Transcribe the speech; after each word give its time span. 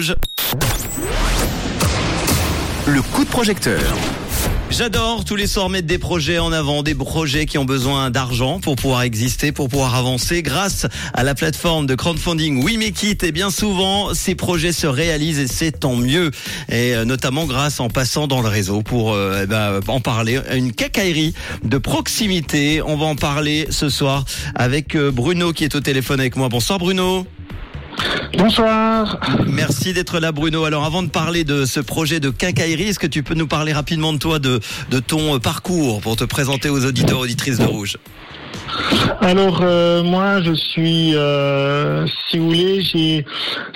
Rouge. 0.00 0.14
Le 2.86 3.02
coup 3.02 3.24
de 3.24 3.28
projecteur. 3.28 3.82
J'adore 4.70 5.26
tous 5.26 5.36
les 5.36 5.46
soirs 5.46 5.68
mettre 5.68 5.86
des 5.88 5.98
projets 5.98 6.38
en 6.38 6.52
avant, 6.52 6.82
des 6.82 6.94
projets 6.94 7.44
qui 7.44 7.58
ont 7.58 7.66
besoin 7.66 8.10
d'argent 8.10 8.60
pour 8.60 8.76
pouvoir 8.76 9.02
exister, 9.02 9.52
pour 9.52 9.68
pouvoir 9.68 9.94
avancer. 9.96 10.42
Grâce 10.42 10.86
à 11.12 11.22
la 11.22 11.34
plateforme 11.34 11.86
de 11.86 11.94
crowdfunding 11.94 12.64
We 12.64 12.78
Make 12.78 13.02
It, 13.02 13.24
et 13.24 13.32
bien 13.32 13.50
souvent, 13.50 14.14
ces 14.14 14.34
projets 14.34 14.72
se 14.72 14.86
réalisent 14.86 15.40
et 15.40 15.48
c'est 15.48 15.72
tant 15.72 15.96
mieux. 15.96 16.30
Et 16.70 16.94
euh, 16.94 17.04
notamment 17.04 17.44
grâce 17.44 17.78
en 17.78 17.90
passant 17.90 18.26
dans 18.26 18.40
le 18.40 18.48
réseau 18.48 18.80
pour 18.82 19.12
euh, 19.12 19.40
eh 19.42 19.46
ben, 19.46 19.80
en 19.86 20.00
parler. 20.00 20.40
Une 20.54 20.72
cacaillerie 20.72 21.34
de 21.62 21.76
proximité. 21.76 22.80
On 22.80 22.96
va 22.96 23.04
en 23.04 23.16
parler 23.16 23.66
ce 23.68 23.90
soir 23.90 24.24
avec 24.54 24.94
euh, 24.94 25.10
Bruno 25.10 25.52
qui 25.52 25.64
est 25.64 25.74
au 25.74 25.80
téléphone 25.80 26.20
avec 26.20 26.36
moi. 26.36 26.48
Bonsoir 26.48 26.78
Bruno. 26.78 27.26
Bonsoir. 28.36 29.18
Merci 29.46 29.92
d'être 29.92 30.20
là 30.20 30.32
Bruno. 30.32 30.64
Alors 30.64 30.84
avant 30.84 31.02
de 31.02 31.08
parler 31.08 31.44
de 31.44 31.64
ce 31.64 31.80
projet 31.80 32.20
de 32.20 32.30
quincaillerie, 32.30 32.88
est-ce 32.88 32.98
que 32.98 33.06
tu 33.06 33.22
peux 33.22 33.34
nous 33.34 33.46
parler 33.46 33.72
rapidement 33.72 34.12
de 34.12 34.18
toi, 34.18 34.38
de, 34.38 34.60
de 34.90 34.98
ton 35.00 35.38
parcours 35.40 36.00
pour 36.00 36.16
te 36.16 36.24
présenter 36.24 36.68
aux 36.68 36.84
auditeurs 36.84 37.18
auditrices 37.18 37.58
de 37.58 37.64
Rouge? 37.64 37.96
Alors 39.20 39.60
euh, 39.62 40.02
moi 40.02 40.40
je 40.40 40.52
suis, 40.52 41.14
euh, 41.14 42.06
si 42.28 42.38
vous 42.38 42.46
voulez, 42.46 42.80
j'ai 42.80 43.24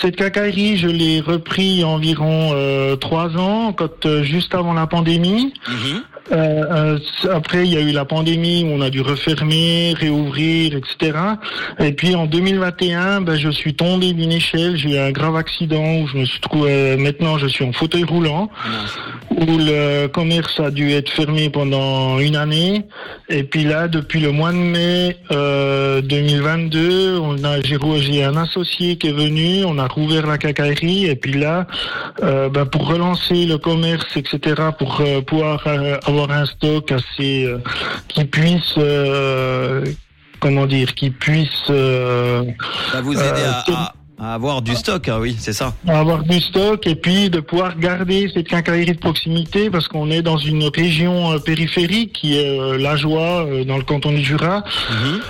cette 0.00 0.16
quincaillerie, 0.16 0.76
je 0.76 0.88
l'ai 0.88 1.20
repris 1.20 1.82
environ 1.84 2.50
euh, 2.52 2.96
trois 2.96 3.36
ans, 3.36 3.72
quand 3.72 4.22
juste 4.22 4.54
avant 4.54 4.74
la 4.74 4.86
pandémie. 4.86 5.54
Mhm. 5.68 6.02
Euh, 6.32 6.98
après, 7.30 7.66
il 7.66 7.74
y 7.74 7.76
a 7.76 7.80
eu 7.80 7.90
la 7.90 8.04
pandémie 8.04 8.64
où 8.64 8.68
on 8.68 8.80
a 8.80 8.90
dû 8.90 9.00
refermer, 9.00 9.94
réouvrir, 9.96 10.76
etc. 10.76 11.18
Et 11.80 11.92
puis 11.92 12.14
en 12.14 12.26
2021, 12.26 13.22
ben, 13.22 13.36
je 13.36 13.48
suis 13.50 13.74
tombé 13.74 14.12
d'une 14.12 14.32
échelle. 14.32 14.76
J'ai 14.76 14.90
eu 14.90 14.98
un 14.98 15.10
grave 15.10 15.36
accident 15.36 16.00
où 16.00 16.06
je 16.06 16.18
me 16.18 16.24
suis 16.24 16.40
trouvé. 16.40 16.96
maintenant, 16.96 17.38
je 17.38 17.46
suis 17.46 17.64
en 17.64 17.72
fauteuil 17.72 18.04
roulant, 18.04 18.48
où 19.30 19.58
le 19.58 20.08
commerce 20.08 20.58
a 20.60 20.70
dû 20.70 20.90
être 20.92 21.10
fermé 21.10 21.50
pendant 21.50 22.18
une 22.18 22.36
année. 22.36 22.86
Et 23.28 23.44
puis 23.44 23.64
là, 23.64 23.88
depuis 23.88 24.20
le 24.20 24.32
mois 24.32 24.52
de 24.52 24.56
mai 24.56 25.16
euh, 25.30 26.00
2022, 26.02 27.18
on 27.18 27.42
a 27.44 27.60
j'ai 27.60 28.24
un 28.24 28.36
associé 28.36 28.96
qui 28.96 29.08
est 29.08 29.12
venu. 29.12 29.64
On 29.64 29.78
a 29.78 29.86
rouvert 29.86 30.26
la 30.26 30.38
cacaillerie. 30.38 31.06
Et 31.06 31.16
puis 31.16 31.34
là, 31.34 31.66
euh, 32.22 32.48
ben, 32.48 32.66
pour 32.66 32.88
relancer 32.88 33.46
le 33.46 33.58
commerce, 33.58 34.16
etc., 34.16 34.54
pour 34.78 35.00
euh, 35.00 35.20
pouvoir 35.20 35.62
euh, 35.66 35.96
avoir 36.06 36.30
un 36.30 36.46
stock 36.46 36.90
assez 36.92 37.44
euh, 37.44 37.58
qui 38.08 38.24
puisse 38.24 38.74
euh, 38.78 39.84
comment 40.40 40.66
dire 40.66 40.94
qui 40.94 41.10
puisse 41.10 41.66
euh, 41.70 42.42
vous 43.02 43.12
aider 43.12 43.42
à, 43.74 43.92
avoir 44.20 44.62
du 44.62 44.74
stock, 44.74 45.08
hein, 45.08 45.18
oui, 45.20 45.36
c'est 45.38 45.52
ça. 45.52 45.74
avoir 45.86 46.22
du 46.22 46.40
stock 46.40 46.86
et 46.86 46.94
puis 46.94 47.30
de 47.30 47.40
pouvoir 47.40 47.78
garder 47.78 48.30
cette 48.32 48.48
quincaillerie 48.48 48.92
de 48.92 48.98
proximité 48.98 49.70
parce 49.70 49.88
qu'on 49.88 50.10
est 50.10 50.22
dans 50.22 50.38
une 50.38 50.64
région 50.64 51.38
périphérique 51.40 52.12
qui 52.12 52.36
est 52.36 52.78
la 52.78 52.96
joie 52.96 53.46
dans 53.66 53.76
le 53.76 53.82
canton 53.82 54.10
du 54.10 54.22
Jura. 54.22 54.62
Mhm 54.90 55.20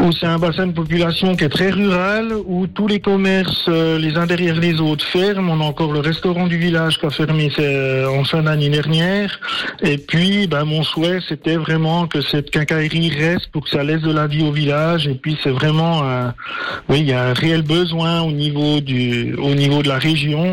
où 0.00 0.12
c'est 0.12 0.26
un 0.26 0.38
bassin 0.38 0.66
de 0.66 0.72
population 0.72 1.36
qui 1.36 1.44
est 1.44 1.50
très 1.50 1.70
rural, 1.70 2.32
où 2.46 2.66
tous 2.66 2.86
les 2.86 3.00
commerces, 3.00 3.64
euh, 3.68 3.98
les 3.98 4.16
uns 4.16 4.26
derrière 4.26 4.58
les 4.58 4.80
autres, 4.80 5.04
ferment. 5.04 5.52
On 5.52 5.60
a 5.60 5.64
encore 5.64 5.92
le 5.92 6.00
restaurant 6.00 6.46
du 6.46 6.56
village 6.56 6.98
qui 6.98 7.06
a 7.06 7.10
fermé 7.10 7.50
euh, 7.58 8.06
en 8.06 8.24
fin 8.24 8.42
d'année 8.42 8.70
dernière. 8.70 9.38
Et 9.82 9.98
puis, 9.98 10.46
ben, 10.46 10.64
mon 10.64 10.82
souhait, 10.82 11.18
c'était 11.28 11.56
vraiment 11.56 12.06
que 12.06 12.22
cette 12.22 12.50
quincaillerie 12.50 13.10
reste 13.10 13.48
pour 13.48 13.64
que 13.64 13.70
ça 13.70 13.84
laisse 13.84 14.00
de 14.00 14.12
la 14.12 14.26
vie 14.26 14.42
au 14.42 14.52
village. 14.52 15.06
Et 15.06 15.14
puis, 15.14 15.36
c'est 15.42 15.50
vraiment, 15.50 16.02
oui, 16.88 17.00
il 17.00 17.08
y 17.08 17.12
a 17.12 17.28
un 17.28 17.34
réel 17.34 17.62
besoin 17.62 18.22
au 18.22 18.32
niveau 18.32 18.80
du, 18.80 19.34
au 19.34 19.54
niveau 19.54 19.82
de 19.82 19.88
la 19.88 19.98
région. 19.98 20.52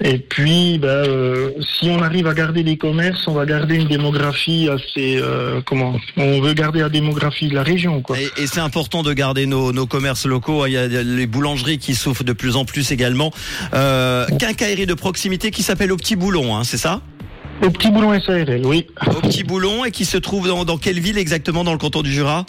Et 0.00 0.18
puis, 0.18 0.78
ben, 0.78 0.88
euh, 0.88 1.50
si 1.60 1.90
on 1.90 2.02
arrive 2.02 2.26
à 2.26 2.34
garder 2.34 2.62
les 2.62 2.76
commerces, 2.76 3.26
on 3.28 3.34
va 3.34 3.46
garder 3.46 3.76
une 3.76 3.88
démographie 3.88 4.68
assez, 4.68 5.20
comment, 5.66 5.94
on 6.16 6.40
veut 6.40 6.54
garder 6.54 6.80
la 6.80 6.88
démographie 6.88 7.48
de 7.48 7.54
la 7.54 7.62
région, 7.62 8.02
quoi. 8.02 8.16
Et 8.18 8.46
c'est 8.46 8.60
important 8.60 8.79
de 8.88 9.12
garder 9.12 9.46
nos, 9.46 9.72
nos, 9.72 9.86
commerces 9.86 10.26
locaux. 10.26 10.66
Il 10.66 10.72
y 10.72 10.78
a 10.78 10.86
les 10.86 11.26
boulangeries 11.26 11.78
qui 11.78 11.94
souffrent 11.94 12.24
de 12.24 12.32
plus 12.32 12.56
en 12.56 12.64
plus 12.64 12.90
également. 12.92 13.30
Euh, 13.74 14.26
quincaillerie 14.38 14.86
de 14.86 14.94
proximité 14.94 15.50
qui 15.50 15.62
s'appelle 15.62 15.92
Au 15.92 15.96
Petit 15.96 16.16
Boulon, 16.16 16.56
hein, 16.56 16.64
c'est 16.64 16.78
ça? 16.78 17.02
Au 17.62 17.70
Petit 17.70 17.90
Boulon 17.90 18.18
SARL, 18.20 18.62
oui. 18.64 18.86
Au 19.06 19.20
Petit 19.20 19.44
Boulon 19.44 19.84
et 19.84 19.90
qui 19.90 20.06
se 20.06 20.16
trouve 20.16 20.48
dans, 20.48 20.64
dans 20.64 20.78
quelle 20.78 20.98
ville 20.98 21.18
exactement 21.18 21.62
dans 21.62 21.72
le 21.72 21.78
canton 21.78 22.02
du 22.02 22.10
Jura? 22.10 22.46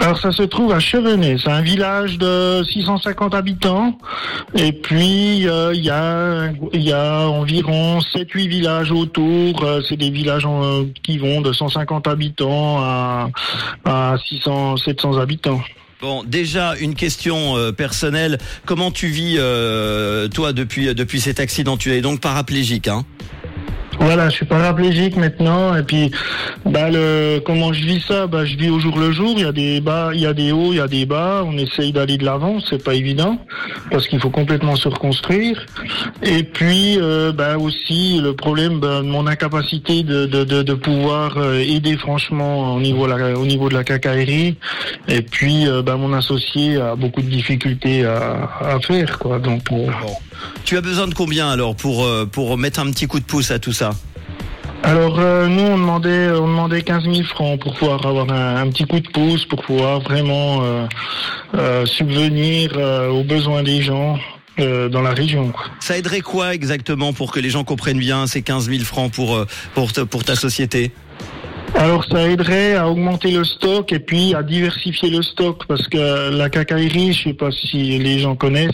Alors 0.00 0.18
ça 0.18 0.32
se 0.32 0.42
trouve 0.42 0.72
à 0.72 0.80
Chevenay, 0.80 1.36
c'est 1.38 1.50
un 1.50 1.60
village 1.60 2.18
de 2.18 2.62
650 2.64 3.34
habitants. 3.34 3.98
Et 4.54 4.72
puis 4.72 5.46
euh, 5.46 5.72
il 5.74 5.84
y, 5.84 5.90
a, 5.90 6.50
y 6.72 6.92
a 6.92 7.28
environ 7.28 7.98
7-8 7.98 8.48
villages 8.48 8.90
autour. 8.90 9.62
Euh, 9.62 9.80
c'est 9.88 9.96
des 9.96 10.10
villages 10.10 10.46
qui 11.02 11.18
vont 11.18 11.40
de 11.40 11.52
150 11.52 12.08
habitants 12.08 12.78
à, 12.80 13.28
à 13.84 14.16
600, 14.28 14.78
700 14.78 15.18
habitants. 15.18 15.60
Bon, 16.00 16.24
déjà 16.24 16.74
une 16.80 16.94
question 16.94 17.56
euh, 17.56 17.70
personnelle. 17.70 18.38
Comment 18.66 18.90
tu 18.90 19.06
vis, 19.06 19.36
toi, 20.34 20.52
depuis 20.52 20.94
depuis 20.94 21.20
cet 21.20 21.38
accident? 21.38 21.76
Tu 21.76 21.92
es 21.92 22.00
donc 22.00 22.20
paraplégique, 22.20 22.88
hein? 22.88 23.04
Voilà, 24.02 24.28
je 24.30 24.34
suis 24.34 24.46
paraplégique 24.46 25.16
maintenant 25.16 25.76
et 25.76 25.84
puis 25.84 26.10
bah 26.66 26.88
comment 27.46 27.72
je 27.72 27.84
vis 27.84 28.00
ça? 28.00 28.26
Bah 28.26 28.44
je 28.44 28.56
vis 28.56 28.68
au 28.68 28.80
jour 28.80 28.98
le 28.98 29.12
jour. 29.12 29.34
Il 29.36 29.42
y 29.42 29.44
a 29.44 29.52
des 29.52 29.80
bas, 29.80 30.10
il 30.12 30.20
y 30.20 30.26
a 30.26 30.32
des 30.32 30.50
hauts, 30.50 30.72
il 30.72 30.78
y 30.78 30.80
a 30.80 30.88
des 30.88 31.06
bas. 31.06 31.44
On 31.46 31.56
essaye 31.56 31.92
d'aller 31.92 32.18
de 32.18 32.24
l'avant, 32.24 32.58
c'est 32.68 32.82
pas 32.82 32.94
évident 32.94 33.38
parce 33.90 34.08
qu'il 34.08 34.18
faut 34.20 34.30
complètement 34.30 34.74
se 34.74 34.88
reconstruire. 34.88 35.64
Et 36.22 36.42
puis 36.42 36.98
euh, 37.00 37.30
bah 37.32 37.58
aussi 37.58 38.20
le 38.20 38.34
problème 38.34 38.80
bah, 38.80 39.02
de 39.02 39.06
mon 39.06 39.26
incapacité 39.28 40.02
de, 40.02 40.26
de, 40.26 40.44
de, 40.44 40.74
pouvoir 40.74 41.36
euh, 41.38 41.60
aider 41.60 41.96
franchement 41.96 42.74
au 42.74 42.80
niveau 42.80 43.06
au 43.08 43.46
niveau 43.46 43.68
de 43.68 43.74
la 43.74 43.84
cacaillerie. 43.84 44.56
Et 45.06 45.22
puis 45.22 45.68
euh, 45.68 45.82
mon 45.96 46.12
associé 46.12 46.76
a 46.80 46.96
beaucoup 46.96 47.22
de 47.22 47.28
difficultés 47.28 48.04
à, 48.04 48.50
à 48.60 48.80
faire 48.80 49.18
quoi. 49.20 49.38
Donc 49.38 49.62
tu 50.72 50.78
as 50.78 50.80
besoin 50.80 51.06
de 51.06 51.12
combien 51.12 51.50
alors 51.50 51.76
pour 51.76 52.08
pour 52.32 52.56
mettre 52.56 52.80
un 52.80 52.90
petit 52.90 53.06
coup 53.06 53.20
de 53.20 53.26
pouce 53.26 53.50
à 53.50 53.58
tout 53.58 53.74
ça? 53.74 53.90
Alors 54.82 55.18
euh, 55.18 55.46
nous 55.46 55.64
on 55.64 55.76
demandait 55.76 56.30
on 56.30 56.48
demandait 56.48 56.80
15 56.80 57.04
000 57.04 57.24
francs 57.24 57.60
pour 57.60 57.74
pouvoir 57.74 58.06
avoir 58.06 58.32
un, 58.32 58.70
petit 58.70 58.84
coup 58.84 58.98
de 58.98 59.08
pouce 59.08 59.44
pour 59.44 59.60
pouvoir 59.60 60.00
vraiment 60.00 60.62
euh, 60.62 60.86
euh, 61.54 61.84
subvenir 61.84 62.72
aux 63.12 63.22
besoins 63.22 63.62
des 63.62 63.82
gens 63.82 64.18
dans 64.56 65.02
la 65.02 65.10
région. 65.10 65.52
Ça 65.80 65.98
aiderait 65.98 66.22
quoi 66.22 66.54
exactement 66.54 67.12
pour 67.12 67.32
que 67.32 67.40
les 67.40 67.50
gens 67.50 67.64
comprennent 67.64 67.98
bien 67.98 68.26
ces 68.26 68.40
15 68.40 68.70
000 68.70 68.82
francs 68.82 69.12
pour 69.12 69.44
pour, 69.74 69.92
pour 70.08 70.24
ta 70.24 70.36
société? 70.36 70.90
Alors 71.74 72.04
ça 72.04 72.28
aiderait 72.28 72.74
à 72.76 72.88
augmenter 72.88 73.30
le 73.30 73.44
stock 73.44 73.92
et 73.92 73.98
puis 73.98 74.34
à 74.34 74.42
diversifier 74.42 75.10
le 75.10 75.22
stock 75.22 75.66
parce 75.66 75.88
que 75.88 76.30
la 76.30 76.50
cacaillerie, 76.50 77.12
je 77.12 77.24
sais 77.24 77.34
pas 77.34 77.50
si 77.50 77.98
les 77.98 78.18
gens 78.18 78.36
connaissent, 78.36 78.70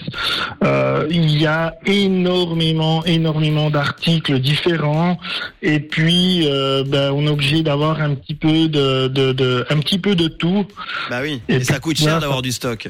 euh, 0.65 1.07
il 1.11 1.41
y 1.41 1.47
a 1.47 1.75
énormément, 1.87 3.05
énormément 3.05 3.71
d'articles 3.71 4.39
différents 4.41 5.19
et 5.63 5.81
puis 5.81 6.47
euh, 6.47 6.85
ben, 6.87 7.13
on 7.13 7.27
est 7.27 7.31
obligé 7.31 7.63
d'avoir 7.63 8.01
un 8.01 8.15
petit 8.15 8.35
peu 8.35 8.69
de, 8.69 9.09
de, 9.09 9.33
de, 9.33 9.67
un 9.71 9.79
petit 9.79 9.99
peu 9.99 10.15
de 10.15 10.29
tout. 10.29 10.67
Bah 11.11 11.21
oui. 11.23 11.41
Et, 11.49 11.65
ça 11.65 11.79
coûte 11.79 11.99
cher 11.99 12.21
d'avoir 12.21 12.43
du 12.43 12.53
stock 12.53 12.89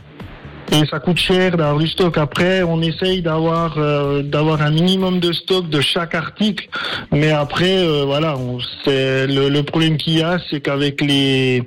et 0.72 0.86
ça 0.86 0.98
coûte 1.00 1.18
cher 1.18 1.56
d'avoir 1.56 1.78
du 1.78 1.88
stock. 1.88 2.18
Après, 2.18 2.62
on 2.62 2.80
essaye 2.82 3.22
d'avoir 3.22 3.78
euh, 3.78 4.22
d'avoir 4.22 4.62
un 4.62 4.70
minimum 4.70 5.20
de 5.20 5.32
stock 5.32 5.68
de 5.68 5.80
chaque 5.80 6.14
article, 6.14 6.68
mais 7.12 7.30
après, 7.30 7.78
euh, 7.78 8.04
voilà, 8.04 8.36
on, 8.36 8.58
le, 8.86 9.48
le, 9.48 9.62
problème 9.62 9.96
qu'il 9.96 10.18
y 10.18 10.22
a, 10.22 10.38
c'est 10.50 10.60
qu'avec 10.60 11.00
les 11.00 11.62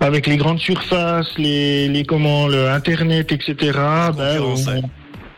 avec 0.00 0.26
les 0.26 0.36
grandes 0.36 0.58
surfaces, 0.58 1.38
les 1.38 1.88
les 1.88 2.04
comment, 2.04 2.48
le 2.48 2.68
internet, 2.68 3.32
etc. 3.32 3.78
Ben, 4.16 4.40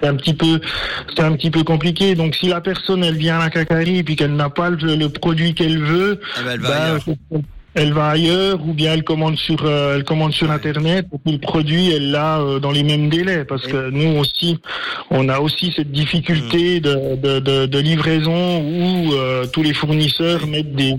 c'est 0.01 0.09
un 0.09 0.17
petit 0.17 0.35
peu 0.35 0.61
c'est 1.15 1.23
un 1.23 1.33
petit 1.33 1.51
peu 1.51 1.65
compliqué 1.65 2.15
donc 2.15 2.35
si 2.35 2.49
la 2.49 2.61
personne 2.61 3.03
elle 3.03 3.17
vient 3.17 3.39
à 3.39 3.45
la 3.45 3.51
cacarie 3.51 3.99
et 3.99 4.03
puis 4.03 4.15
qu'elle 4.15 4.37
n'a 4.37 4.51
pas 4.51 4.69
le, 4.69 5.09
produit 5.09 5.55
qu'elle 5.55 5.79
veut 5.79 6.21
eh 6.39 6.45
ben, 6.45 6.51
elle 6.53 6.61
va 6.61 6.99
ben, 7.31 7.43
elle 7.77 7.93
va 7.93 8.09
ailleurs 8.09 8.59
ou 8.67 8.73
bien 8.73 8.95
elle 8.95 9.05
commande 9.05 9.37
sur 9.37 9.59
euh, 9.65 9.97
elle 9.97 10.05
commande 10.05 10.33
sur 10.33 10.51
internet 10.51 11.07
et 11.13 11.19
puis 11.19 11.33
le 11.35 11.39
produit 11.39 11.91
elle 11.91 12.11
l'a 12.11 12.39
euh, 12.39 12.59
dans 12.59 12.71
les 12.71 12.83
mêmes 12.83 13.11
délais. 13.11 13.45
Parce 13.45 13.67
que 13.67 13.91
nous 13.91 14.19
aussi 14.19 14.59
on 15.11 15.29
a 15.29 15.41
aussi 15.41 15.73
cette 15.77 15.93
difficulté 15.93 16.81
mm. 16.81 16.83
de, 16.83 17.41
de, 17.41 17.67
de, 17.67 17.79
livraison 17.79 18.61
où 18.61 19.13
euh, 19.13 19.45
tous 19.53 19.63
les 19.63 19.75
fournisseurs 19.75 20.47
mettent 20.47 20.75
des 20.75 20.95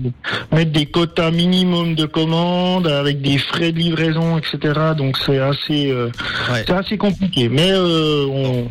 mettent 0.52 0.70
des 0.70 0.86
quotas 0.86 1.32
minimum 1.32 1.96
de 1.96 2.06
commandes 2.06 2.86
avec 2.86 3.20
des 3.20 3.38
frais 3.38 3.72
de 3.72 3.78
livraison 3.78 4.38
etc 4.38 4.92
donc 4.96 5.16
c'est 5.26 5.40
assez 5.40 5.92
c'est 6.64 6.70
assez 6.70 6.96
compliqué. 6.96 7.48
Mais 7.48 7.72
on 7.74 8.68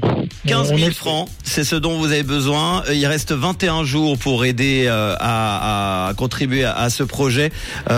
15 0.48 0.76
000 0.76 0.92
francs 0.92 1.28
c'est 1.44 1.66
ce 1.66 1.76
dont 1.76 1.98
vous 1.98 2.12
avez 2.12 2.24
besoin. 2.24 2.84
Il 2.94 3.06
reste 3.06 3.34
21 3.34 3.84
jours 3.84 4.18
pour 4.18 4.46
aider 4.46 4.88
à, 4.88 6.08
à, 6.08 6.14
contribuer 6.14 6.64
à, 6.64 6.90
ce 6.90 7.04
projet. 7.04 7.52
Euh, 7.90 7.97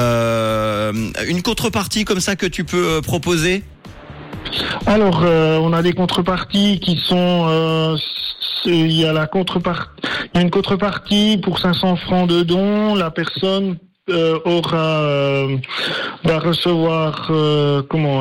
une 1.28 1.42
contrepartie 1.42 2.06
comme 2.06 2.19
ça 2.19 2.36
que 2.36 2.46
tu 2.46 2.63
peux 2.63 2.98
euh, 2.98 3.01
proposer? 3.01 3.63
Alors, 4.86 5.24
euh, 5.24 5.57
on 5.60 5.74
a 5.74 5.81
des 5.81 5.94
contreparties 5.94 6.80
qui 6.80 6.98
sont. 6.98 7.46
euh, 7.50 7.98
il 8.66 8.92
y 8.92 9.06
a 9.06 9.13
la 9.13 9.28
contrepartie. 9.28 9.90
Il 10.34 10.38
y 10.38 10.40
a 10.40 10.42
une 10.42 10.51
contrepartie 10.51 11.40
pour 11.42 11.60
500 11.60 11.96
francs 11.98 12.30
de 12.30 12.44
dons. 12.44 12.96
La 12.96 13.10
personne 13.12 13.78
euh, 14.10 14.40
aura 14.46 15.01
euh, 15.01 15.57
va 16.24 16.40
recevoir 16.40 17.28
euh, 17.30 17.81
comment 17.90 18.18